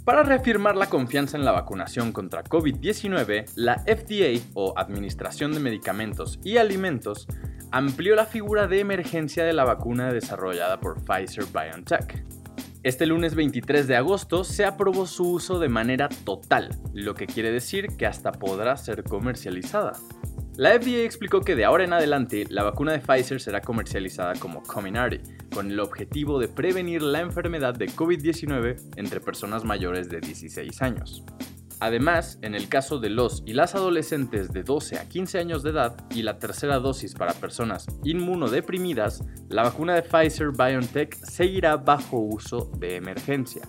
Para 0.09 0.23
reafirmar 0.23 0.75
la 0.75 0.89
confianza 0.89 1.37
en 1.37 1.45
la 1.45 1.53
vacunación 1.53 2.13
contra 2.13 2.43
COVID-19, 2.43 3.45
la 3.57 3.81
FDA, 3.81 4.43
o 4.55 4.73
Administración 4.75 5.53
de 5.53 5.61
Medicamentos 5.61 6.41
y 6.43 6.57
Alimentos, 6.57 7.27
amplió 7.73 8.15
la 8.15 8.25
figura 8.25 8.67
de 8.67 8.81
emergencia 8.81 9.45
de 9.45 9.53
la 9.53 9.65
vacuna 9.65 10.11
desarrollada 10.11 10.81
por 10.81 11.05
Pfizer 11.05 11.45
BioNTech. 11.53 12.25
Este 12.83 13.05
lunes 13.05 13.35
23 13.35 13.87
de 13.87 13.97
agosto 13.97 14.45
se 14.45 14.65
aprobó 14.65 15.05
su 15.05 15.31
uso 15.31 15.59
de 15.59 15.69
manera 15.69 16.09
total, 16.25 16.75
lo 16.95 17.13
que 17.13 17.27
quiere 17.27 17.53
decir 17.53 17.89
que 17.99 18.07
hasta 18.07 18.33
podrá 18.33 18.79
ser 18.79 19.05
comercializada. 19.05 19.93
La 20.57 20.71
FDA 20.71 21.05
explicó 21.05 21.43
que 21.43 21.55
de 21.55 21.67
ahora 21.67 21.85
en 21.85 21.93
adelante 21.93 22.47
la 22.49 22.63
vacuna 22.63 22.93
de 22.93 23.01
Pfizer 23.01 23.43
será 23.43 23.61
comercializada 23.61 24.33
como 24.37 24.63
Comirnaty, 24.63 25.21
con 25.53 25.71
el 25.71 25.81
objetivo 25.81 26.39
de 26.39 26.49
prevenir 26.49 27.03
la 27.03 27.21
enfermedad 27.21 27.75
de 27.75 27.89
COVID-19 27.89 28.95
entre 28.97 29.21
personas 29.21 29.65
mayores 29.65 30.09
de 30.09 30.21
16 30.21 30.83
años. 30.83 31.25
Además, 31.81 32.39
en 32.43 32.55
el 32.55 32.69
caso 32.69 32.99
de 32.99 33.09
los 33.09 33.45
y 33.47 33.53
las 33.53 33.77
adolescentes 33.77 34.53
de 34.53 34.65
12 34.65 34.99
a 34.99 35.09
15 35.09 35.39
años 35.39 35.63
de 35.63 35.71
edad 35.71 35.97
y 36.11 36.23
la 36.23 36.39
tercera 36.39 36.81
dosis 36.81 37.15
para 37.15 37.35
personas 37.35 37.87
inmunodeprimidas, 38.03 39.23
la 39.49 39.63
vacuna 39.63 39.95
de 39.95 40.03
Pfizer 40.03 40.51
BioNTech 40.51 41.15
seguirá 41.23 41.77
bajo 41.77 42.19
uso 42.19 42.71
de 42.79 42.97
emergencia. 42.97 43.63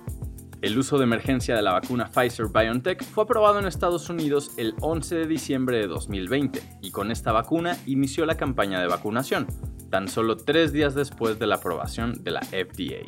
El 0.62 0.78
uso 0.78 0.98
de 0.98 1.06
emergencia 1.06 1.56
de 1.56 1.62
la 1.62 1.72
vacuna 1.72 2.10
Pfizer 2.12 2.48
BioNTech 2.48 3.02
fue 3.04 3.24
aprobado 3.24 3.60
en 3.60 3.66
Estados 3.66 4.10
Unidos 4.10 4.52
el 4.58 4.74
11 4.82 5.16
de 5.16 5.28
diciembre 5.28 5.78
de 5.78 5.88
2020 5.88 6.62
y 6.82 6.92
con 6.92 7.12
esta 7.12 7.32
vacuna 7.32 7.78
inició 7.86 8.26
la 8.26 8.36
campaña 8.36 8.82
de 8.82 8.88
vacunación, 8.88 9.48
tan 9.90 10.08
solo 10.08 10.38
tres 10.38 10.72
días 10.72 10.96
después 10.96 11.40
de 11.40 11.48
la 11.48 11.56
aprobación 11.56 12.24
de 12.24 12.32
la 12.32 12.42
FDA. 12.42 13.06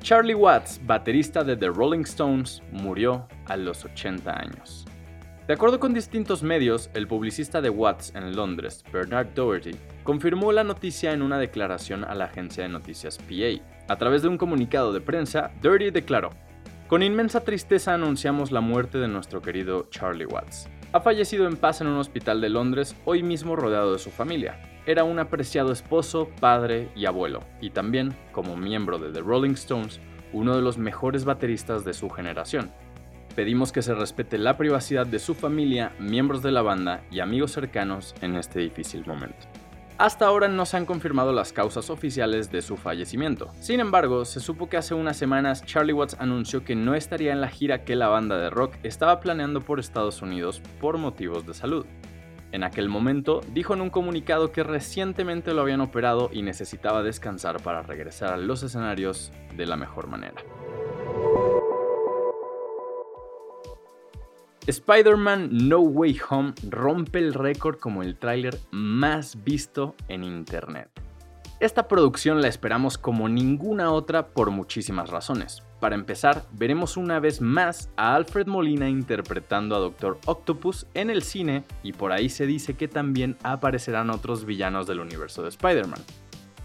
Charlie 0.00 0.34
Watts, 0.34 0.80
baterista 0.86 1.44
de 1.44 1.56
The 1.56 1.68
Rolling 1.68 2.04
Stones, 2.04 2.62
murió 2.72 3.28
a 3.46 3.56
los 3.56 3.84
80 3.84 4.40
años. 4.40 4.86
De 5.46 5.54
acuerdo 5.54 5.80
con 5.80 5.92
distintos 5.92 6.42
medios, 6.42 6.90
el 6.94 7.08
publicista 7.08 7.60
de 7.60 7.70
Watts 7.70 8.14
en 8.14 8.36
Londres, 8.36 8.84
Bernard 8.92 9.34
Doherty, 9.34 9.76
confirmó 10.04 10.52
la 10.52 10.64
noticia 10.64 11.12
en 11.12 11.22
una 11.22 11.38
declaración 11.38 12.04
a 12.04 12.14
la 12.14 12.26
agencia 12.26 12.62
de 12.62 12.68
noticias 12.68 13.18
PA. 13.18 13.62
A 13.92 13.96
través 13.96 14.22
de 14.22 14.28
un 14.28 14.38
comunicado 14.38 14.92
de 14.92 15.00
prensa, 15.00 15.50
Doherty 15.62 15.90
declaró, 15.90 16.30
Con 16.86 17.02
inmensa 17.02 17.44
tristeza 17.44 17.94
anunciamos 17.94 18.52
la 18.52 18.60
muerte 18.60 18.98
de 18.98 19.08
nuestro 19.08 19.42
querido 19.42 19.88
Charlie 19.90 20.26
Watts. 20.26 20.68
Ha 20.92 21.00
fallecido 21.00 21.46
en 21.46 21.56
paz 21.56 21.80
en 21.80 21.86
un 21.86 21.98
hospital 21.98 22.40
de 22.40 22.48
Londres, 22.48 22.96
hoy 23.04 23.22
mismo 23.22 23.56
rodeado 23.56 23.92
de 23.92 23.98
su 23.98 24.10
familia. 24.10 24.58
Era 24.86 25.04
un 25.04 25.18
apreciado 25.18 25.70
esposo, 25.70 26.30
padre 26.40 26.88
y 26.96 27.04
abuelo, 27.04 27.40
y 27.60 27.70
también, 27.70 28.14
como 28.32 28.56
miembro 28.56 28.98
de 28.98 29.12
The 29.12 29.20
Rolling 29.20 29.52
Stones, 29.52 30.00
uno 30.32 30.56
de 30.56 30.62
los 30.62 30.78
mejores 30.78 31.24
bateristas 31.24 31.84
de 31.84 31.92
su 31.92 32.08
generación 32.08 32.70
pedimos 33.38 33.70
que 33.70 33.82
se 33.82 33.94
respete 33.94 34.36
la 34.36 34.56
privacidad 34.56 35.06
de 35.06 35.20
su 35.20 35.32
familia, 35.32 35.92
miembros 36.00 36.42
de 36.42 36.50
la 36.50 36.60
banda 36.60 37.04
y 37.08 37.20
amigos 37.20 37.52
cercanos 37.52 38.16
en 38.20 38.34
este 38.34 38.58
difícil 38.58 39.06
momento. 39.06 39.46
Hasta 39.98 40.26
ahora 40.26 40.46
no 40.46 40.64
se 40.64 40.76
han 40.76 40.86
confirmado 40.86 41.32
las 41.32 41.52
causas 41.52 41.90
oficiales 41.90 42.52
de 42.52 42.62
su 42.62 42.76
fallecimiento. 42.76 43.50
Sin 43.58 43.80
embargo, 43.80 44.24
se 44.24 44.38
supo 44.38 44.68
que 44.68 44.76
hace 44.76 44.94
unas 44.94 45.16
semanas 45.16 45.64
Charlie 45.66 45.92
Watts 45.92 46.16
anunció 46.20 46.62
que 46.62 46.76
no 46.76 46.94
estaría 46.94 47.32
en 47.32 47.40
la 47.40 47.48
gira 47.48 47.82
que 47.82 47.96
la 47.96 48.06
banda 48.06 48.38
de 48.38 48.48
rock 48.48 48.76
estaba 48.84 49.18
planeando 49.18 49.60
por 49.60 49.80
Estados 49.80 50.22
Unidos 50.22 50.62
por 50.80 50.98
motivos 50.98 51.44
de 51.46 51.54
salud. 51.54 51.84
En 52.52 52.62
aquel 52.62 52.88
momento, 52.88 53.40
dijo 53.52 53.74
en 53.74 53.80
un 53.80 53.90
comunicado 53.90 54.52
que 54.52 54.62
recientemente 54.62 55.52
lo 55.52 55.62
habían 55.62 55.80
operado 55.80 56.30
y 56.32 56.42
necesitaba 56.42 57.02
descansar 57.02 57.60
para 57.60 57.82
regresar 57.82 58.32
a 58.32 58.36
los 58.36 58.62
escenarios 58.62 59.32
de 59.56 59.66
la 59.66 59.76
mejor 59.76 60.06
manera. 60.06 60.40
Spider-Man 64.68 65.48
No 65.50 65.78
Way 65.78 66.20
Home 66.28 66.52
rompe 66.68 67.18
el 67.18 67.32
récord 67.32 67.78
como 67.78 68.02
el 68.02 68.18
tráiler 68.18 68.58
más 68.70 69.42
visto 69.42 69.94
en 70.08 70.24
Internet. 70.24 70.90
Esta 71.58 71.88
producción 71.88 72.42
la 72.42 72.48
esperamos 72.48 72.98
como 72.98 73.30
ninguna 73.30 73.90
otra 73.90 74.28
por 74.28 74.50
muchísimas 74.50 75.08
razones. 75.08 75.62
Para 75.80 75.94
empezar, 75.94 76.44
veremos 76.52 76.98
una 76.98 77.18
vez 77.18 77.40
más 77.40 77.88
a 77.96 78.14
Alfred 78.14 78.46
Molina 78.46 78.90
interpretando 78.90 79.74
a 79.74 79.78
Doctor 79.78 80.18
Octopus 80.26 80.86
en 80.92 81.08
el 81.08 81.22
cine 81.22 81.64
y 81.82 81.94
por 81.94 82.12
ahí 82.12 82.28
se 82.28 82.44
dice 82.44 82.74
que 82.74 82.88
también 82.88 83.38
aparecerán 83.42 84.10
otros 84.10 84.44
villanos 84.44 84.86
del 84.86 85.00
universo 85.00 85.42
de 85.42 85.48
Spider-Man. 85.48 86.02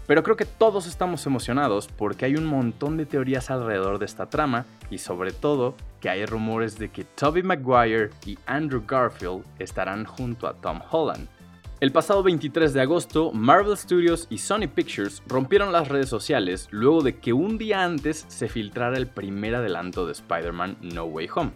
Pero 0.06 0.22
creo 0.22 0.36
que 0.36 0.44
todos 0.44 0.86
estamos 0.86 1.24
emocionados 1.26 1.88
porque 1.88 2.26
hay 2.26 2.36
un 2.36 2.44
montón 2.44 2.96
de 2.96 3.06
teorías 3.06 3.50
alrededor 3.50 3.98
de 3.98 4.04
esta 4.04 4.28
trama 4.28 4.66
y 4.90 4.98
sobre 4.98 5.32
todo 5.32 5.74
que 6.00 6.10
hay 6.10 6.26
rumores 6.26 6.78
de 6.78 6.90
que 6.90 7.04
Tobey 7.04 7.42
Maguire 7.42 8.10
y 8.26 8.38
Andrew 8.46 8.84
Garfield 8.86 9.44
estarán 9.58 10.04
junto 10.04 10.46
a 10.46 10.54
Tom 10.54 10.80
Holland. 10.90 11.26
El 11.80 11.92
pasado 11.92 12.22
23 12.22 12.72
de 12.72 12.80
agosto, 12.80 13.32
Marvel 13.32 13.76
Studios 13.76 14.26
y 14.30 14.38
Sony 14.38 14.68
Pictures 14.74 15.22
rompieron 15.26 15.72
las 15.72 15.88
redes 15.88 16.08
sociales 16.08 16.68
luego 16.70 17.02
de 17.02 17.18
que 17.18 17.32
un 17.32 17.58
día 17.58 17.82
antes 17.82 18.24
se 18.28 18.48
filtrara 18.48 18.96
el 18.96 19.06
primer 19.06 19.54
adelanto 19.54 20.06
de 20.06 20.12
Spider-Man 20.12 20.78
No 20.80 21.04
Way 21.04 21.28
Home. 21.34 21.50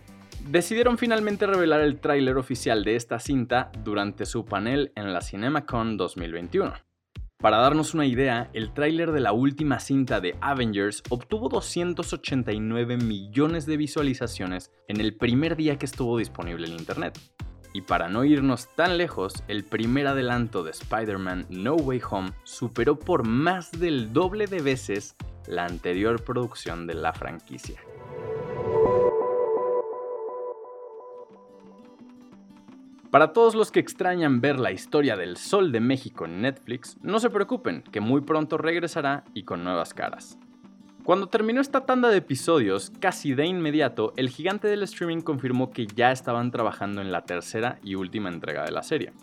Decidieron 0.46 0.98
finalmente 0.98 1.46
revelar 1.46 1.80
el 1.80 2.00
tráiler 2.00 2.36
oficial 2.36 2.84
de 2.84 2.96
esta 2.96 3.20
cinta 3.20 3.70
durante 3.84 4.26
su 4.26 4.44
panel 4.44 4.92
en 4.96 5.12
la 5.12 5.20
CinemaCon 5.20 5.96
2021. 5.96 6.87
Para 7.40 7.58
darnos 7.58 7.94
una 7.94 8.04
idea, 8.04 8.50
el 8.52 8.74
tráiler 8.74 9.12
de 9.12 9.20
la 9.20 9.30
última 9.30 9.78
cinta 9.78 10.20
de 10.20 10.36
Avengers 10.40 11.04
obtuvo 11.08 11.48
289 11.48 12.96
millones 12.96 13.64
de 13.64 13.76
visualizaciones 13.76 14.72
en 14.88 15.00
el 15.00 15.14
primer 15.14 15.54
día 15.54 15.78
que 15.78 15.86
estuvo 15.86 16.18
disponible 16.18 16.66
en 16.66 16.72
Internet. 16.72 17.16
Y 17.72 17.82
para 17.82 18.08
no 18.08 18.24
irnos 18.24 18.74
tan 18.74 18.98
lejos, 18.98 19.44
el 19.46 19.62
primer 19.62 20.08
adelanto 20.08 20.64
de 20.64 20.72
Spider-Man 20.72 21.46
No 21.48 21.76
Way 21.76 22.00
Home 22.10 22.32
superó 22.42 22.98
por 22.98 23.24
más 23.24 23.70
del 23.70 24.12
doble 24.12 24.48
de 24.48 24.60
veces 24.60 25.14
la 25.46 25.64
anterior 25.64 26.24
producción 26.24 26.88
de 26.88 26.94
la 26.94 27.12
franquicia. 27.12 27.80
Para 33.10 33.32
todos 33.32 33.54
los 33.54 33.72
que 33.72 33.80
extrañan 33.80 34.42
ver 34.42 34.60
la 34.60 34.70
historia 34.70 35.16
del 35.16 35.38
Sol 35.38 35.72
de 35.72 35.80
México 35.80 36.26
en 36.26 36.42
Netflix, 36.42 36.98
no 37.02 37.20
se 37.20 37.30
preocupen, 37.30 37.82
que 37.82 38.00
muy 38.00 38.20
pronto 38.20 38.58
regresará 38.58 39.24
y 39.32 39.44
con 39.44 39.64
nuevas 39.64 39.94
caras. 39.94 40.38
Cuando 41.04 41.28
terminó 41.28 41.62
esta 41.62 41.86
tanda 41.86 42.10
de 42.10 42.18
episodios, 42.18 42.92
casi 43.00 43.32
de 43.32 43.46
inmediato, 43.46 44.12
el 44.18 44.28
gigante 44.28 44.68
del 44.68 44.82
streaming 44.82 45.22
confirmó 45.22 45.70
que 45.70 45.86
ya 45.86 46.12
estaban 46.12 46.50
trabajando 46.50 47.00
en 47.00 47.10
la 47.10 47.24
tercera 47.24 47.78
y 47.82 47.94
última 47.94 48.28
entrega 48.28 48.62
de 48.66 48.72
la 48.72 48.82
serie. 48.82 49.14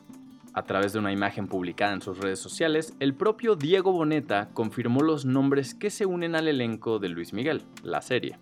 A 0.55 0.63
través 0.63 0.93
de 0.93 0.99
una 0.99 1.11
imagen 1.11 1.47
publicada 1.47 1.93
en 1.93 2.01
sus 2.01 2.17
redes 2.17 2.39
sociales, 2.39 2.95
el 2.99 3.13
propio 3.13 3.55
Diego 3.55 3.91
Boneta 3.91 4.49
confirmó 4.53 5.01
los 5.01 5.25
nombres 5.25 5.75
que 5.75 5.91
se 5.91 6.07
unen 6.07 6.33
al 6.33 6.47
elenco 6.47 6.97
de 6.97 7.09
Luis 7.09 7.33
Miguel, 7.33 7.61
la 7.83 8.01
serie. 8.01 8.39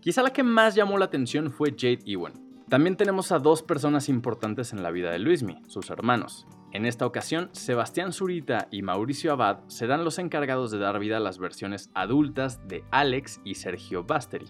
Quizá 0.00 0.22
la 0.22 0.32
que 0.32 0.42
más 0.42 0.74
llamó 0.74 0.96
la 0.96 1.04
atención 1.04 1.50
fue 1.50 1.72
Jade 1.72 2.00
Ewan, 2.06 2.45
también 2.68 2.96
tenemos 2.96 3.30
a 3.30 3.38
dos 3.38 3.62
personas 3.62 4.08
importantes 4.08 4.72
en 4.72 4.82
la 4.82 4.90
vida 4.90 5.12
de 5.12 5.20
Luismi, 5.20 5.62
sus 5.68 5.88
hermanos. 5.90 6.46
En 6.72 6.84
esta 6.84 7.06
ocasión, 7.06 7.48
Sebastián 7.52 8.12
Zurita 8.12 8.66
y 8.72 8.82
Mauricio 8.82 9.32
Abad 9.32 9.60
serán 9.68 10.04
los 10.04 10.18
encargados 10.18 10.72
de 10.72 10.78
dar 10.78 10.98
vida 10.98 11.18
a 11.18 11.20
las 11.20 11.38
versiones 11.38 11.90
adultas 11.94 12.66
de 12.66 12.84
Alex 12.90 13.40
y 13.44 13.54
Sergio 13.54 14.02
Basteri. 14.02 14.46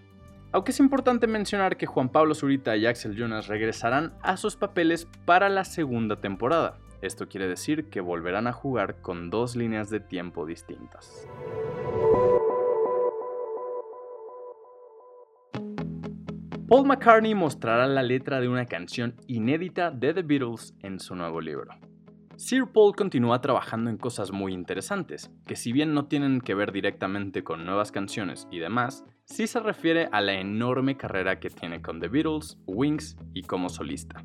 Aunque 0.53 0.73
es 0.73 0.81
importante 0.81 1.27
mencionar 1.27 1.77
que 1.77 1.85
Juan 1.85 2.09
Pablo 2.09 2.35
Zurita 2.35 2.75
y 2.77 2.87
Axel 2.87 3.17
Jonas 3.17 3.49
regresarán 3.49 4.15
a 4.23 4.39
sus 4.39 4.57
papeles 4.57 5.07
para 5.27 5.51
la 5.51 5.65
segunda 5.65 6.21
temporada. 6.21 6.79
Esto 7.03 7.29
quiere 7.29 7.47
decir 7.47 7.91
que 7.91 8.01
volverán 8.01 8.47
a 8.47 8.53
jugar 8.53 9.03
con 9.03 9.29
dos 9.29 9.55
líneas 9.55 9.91
de 9.91 10.01
tiempo 10.01 10.47
distintas. 10.47 11.29
Paul 16.69 16.85
McCartney 16.85 17.33
mostrará 17.33 17.87
la 17.87 18.03
letra 18.03 18.41
de 18.41 18.49
una 18.49 18.67
canción 18.67 19.15
inédita 19.29 19.93
de 19.93 20.13
The 20.13 20.23
Beatles 20.23 20.75
en 20.83 20.99
su 20.99 21.15
nuevo 21.15 21.41
libro. 21.41 21.71
Sir 22.35 22.65
Paul 22.67 22.97
continúa 22.97 23.41
trabajando 23.41 23.89
en 23.89 23.97
cosas 23.97 24.33
muy 24.33 24.53
interesantes, 24.53 25.31
que 25.47 25.55
si 25.55 25.71
bien 25.71 25.95
no 25.95 26.07
tienen 26.07 26.41
que 26.41 26.57
ver 26.57 26.73
directamente 26.73 27.45
con 27.45 27.65
nuevas 27.65 27.93
canciones 27.93 28.49
y 28.51 28.59
demás, 28.59 29.05
sí 29.27 29.47
se 29.47 29.61
refiere 29.61 30.09
a 30.11 30.21
la 30.21 30.41
enorme 30.41 30.97
carrera 30.97 31.39
que 31.39 31.51
tiene 31.51 31.81
con 31.81 32.01
The 32.01 32.09
Beatles, 32.09 32.59
Wings 32.67 33.17
y 33.33 33.43
como 33.43 33.69
solista. 33.69 34.25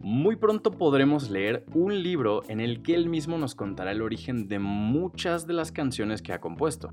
Muy 0.00 0.36
pronto 0.36 0.72
podremos 0.72 1.30
leer 1.30 1.64
un 1.72 2.02
libro 2.02 2.42
en 2.48 2.60
el 2.60 2.82
que 2.82 2.94
él 2.94 3.08
mismo 3.08 3.38
nos 3.38 3.54
contará 3.54 3.92
el 3.92 4.02
origen 4.02 4.48
de 4.48 4.58
muchas 4.58 5.46
de 5.46 5.54
las 5.54 5.72
canciones 5.72 6.20
que 6.20 6.34
ha 6.34 6.40
compuesto. 6.40 6.92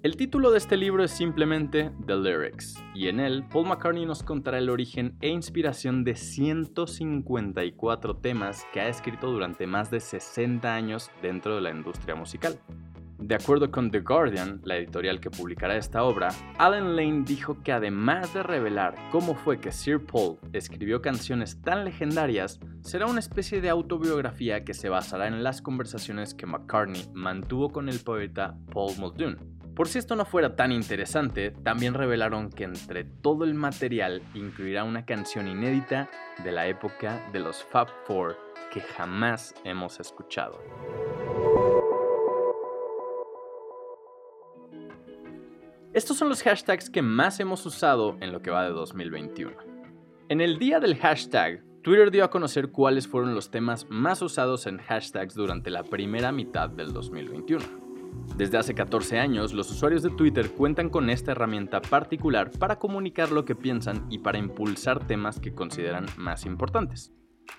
El 0.00 0.16
título 0.16 0.52
de 0.52 0.58
este 0.58 0.76
libro 0.76 1.02
es 1.02 1.10
simplemente 1.10 1.90
The 2.06 2.14
Lyrics, 2.14 2.80
y 2.94 3.08
en 3.08 3.18
él 3.18 3.44
Paul 3.50 3.66
McCartney 3.66 4.06
nos 4.06 4.22
contará 4.22 4.58
el 4.58 4.70
origen 4.70 5.16
e 5.20 5.28
inspiración 5.28 6.04
de 6.04 6.14
154 6.14 8.16
temas 8.18 8.64
que 8.72 8.80
ha 8.80 8.88
escrito 8.88 9.28
durante 9.28 9.66
más 9.66 9.90
de 9.90 9.98
60 9.98 10.72
años 10.72 11.10
dentro 11.20 11.56
de 11.56 11.62
la 11.62 11.70
industria 11.70 12.14
musical. 12.14 12.60
De 13.18 13.34
acuerdo 13.34 13.72
con 13.72 13.90
The 13.90 13.98
Guardian, 13.98 14.60
la 14.62 14.76
editorial 14.76 15.18
que 15.18 15.30
publicará 15.30 15.76
esta 15.76 16.04
obra, 16.04 16.28
Alan 16.58 16.94
Lane 16.94 17.24
dijo 17.26 17.60
que 17.64 17.72
además 17.72 18.32
de 18.32 18.44
revelar 18.44 18.94
cómo 19.10 19.34
fue 19.34 19.58
que 19.58 19.72
Sir 19.72 19.98
Paul 19.98 20.38
escribió 20.52 21.02
canciones 21.02 21.60
tan 21.60 21.84
legendarias, 21.84 22.60
será 22.82 23.06
una 23.06 23.18
especie 23.18 23.60
de 23.60 23.68
autobiografía 23.68 24.64
que 24.64 24.74
se 24.74 24.88
basará 24.88 25.26
en 25.26 25.42
las 25.42 25.60
conversaciones 25.60 26.34
que 26.34 26.46
McCartney 26.46 27.02
mantuvo 27.14 27.72
con 27.72 27.88
el 27.88 27.98
poeta 27.98 28.56
Paul 28.72 28.96
Muldoon. 28.96 29.57
Por 29.78 29.86
si 29.86 30.00
esto 30.00 30.16
no 30.16 30.24
fuera 30.24 30.56
tan 30.56 30.72
interesante, 30.72 31.52
también 31.52 31.94
revelaron 31.94 32.50
que 32.50 32.64
entre 32.64 33.04
todo 33.04 33.44
el 33.44 33.54
material 33.54 34.22
incluirá 34.34 34.82
una 34.82 35.06
canción 35.06 35.46
inédita 35.46 36.10
de 36.42 36.50
la 36.50 36.66
época 36.66 37.30
de 37.32 37.38
los 37.38 37.62
Fab 37.62 37.86
Four 38.04 38.36
que 38.72 38.80
jamás 38.80 39.54
hemos 39.62 40.00
escuchado. 40.00 40.60
Estos 45.92 46.16
son 46.16 46.28
los 46.28 46.42
hashtags 46.42 46.90
que 46.90 47.00
más 47.00 47.38
hemos 47.38 47.64
usado 47.64 48.16
en 48.20 48.32
lo 48.32 48.42
que 48.42 48.50
va 48.50 48.64
de 48.64 48.70
2021. 48.70 49.56
En 50.28 50.40
el 50.40 50.58
día 50.58 50.80
del 50.80 50.96
hashtag, 50.96 51.62
Twitter 51.82 52.10
dio 52.10 52.24
a 52.24 52.30
conocer 52.30 52.72
cuáles 52.72 53.06
fueron 53.06 53.32
los 53.32 53.52
temas 53.52 53.86
más 53.88 54.22
usados 54.22 54.66
en 54.66 54.78
hashtags 54.78 55.36
durante 55.36 55.70
la 55.70 55.84
primera 55.84 56.32
mitad 56.32 56.68
del 56.68 56.92
2021. 56.92 57.87
Desde 58.36 58.58
hace 58.58 58.74
14 58.74 59.18
años, 59.18 59.52
los 59.52 59.70
usuarios 59.70 60.02
de 60.02 60.10
Twitter 60.10 60.50
cuentan 60.52 60.90
con 60.90 61.10
esta 61.10 61.32
herramienta 61.32 61.80
particular 61.80 62.50
para 62.58 62.78
comunicar 62.78 63.32
lo 63.32 63.44
que 63.44 63.56
piensan 63.56 64.06
y 64.10 64.18
para 64.18 64.38
impulsar 64.38 65.06
temas 65.06 65.40
que 65.40 65.54
consideran 65.54 66.06
más 66.16 66.46
importantes. 66.46 67.12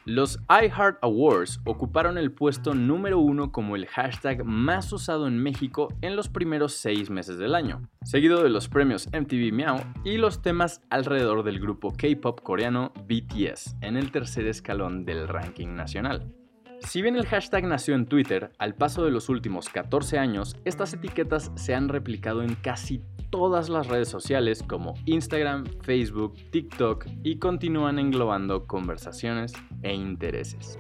Los 0.06 0.40
iHeart 0.50 0.98
Awards 1.02 1.60
ocuparon 1.66 2.18
el 2.18 2.32
puesto 2.32 2.74
número 2.74 3.20
uno 3.20 3.52
como 3.52 3.76
el 3.76 3.88
hashtag 3.88 4.46
más 4.46 4.92
usado 4.94 5.28
en 5.28 5.42
México 5.42 5.90
en 6.02 6.16
los 6.16 6.30
primeros 6.30 6.74
seis 6.74 7.10
meses 7.10 7.38
del 7.38 7.56
año, 7.56 7.90
seguido 8.04 8.44
de 8.44 8.50
los 8.50 8.70
premios 8.70 9.08
MTV 9.08 9.52
Meow 9.52 9.80
y 10.04 10.18
los 10.18 10.42
temas 10.42 10.82
alrededor 10.90 11.44
del 11.44 11.60
grupo 11.60 11.94
K-pop 11.96 12.42
coreano 12.42 12.94
BTS 13.08 13.76
en 13.82 13.98
el 13.98 14.12
tercer 14.12 14.48
escalón 14.48 15.06
del 15.06 15.28
ranking 15.28 15.76
nacional. 15.76 16.34
Si 16.82 17.02
bien 17.02 17.16
el 17.16 17.26
hashtag 17.26 17.66
nació 17.66 17.94
en 17.96 18.06
Twitter, 18.06 18.52
al 18.58 18.74
paso 18.74 19.04
de 19.04 19.12
los 19.12 19.30
últimos 19.30 19.70
14 19.70 20.18
años, 20.18 20.56
estas 20.66 20.94
etiquetas 20.94 21.52
se 21.56 21.76
han 21.76 21.90
replicado 21.90 22.42
en 22.42 22.56
casi 22.56 23.04
todas 23.30 23.70
las 23.70 23.88
redes 23.88 24.08
sociales 24.08 24.64
como 24.64 24.96
Instagram, 25.06 25.66
Facebook, 25.82 26.36
TikTok 26.52 27.06
y 27.24 27.38
continúan 27.38 28.00
englobando 28.00 28.66
conversaciones 28.66 29.54
e 29.84 29.94
intereses. 29.94 30.80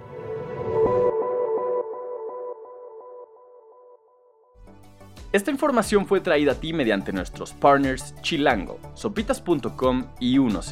Esta 5.31 5.52
información 5.52 6.07
fue 6.07 6.22
traída 6.22 6.54
a 6.54 6.56
ti 6.56 6.74
mediante 6.74 7.13
nuestros 7.13 7.54
partners 7.54 8.16
Chilango, 8.22 8.80
sopitas.com 8.95 10.07
y 10.19 10.40
10. 10.40 10.72